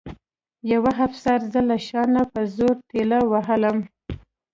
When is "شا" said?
1.87-2.03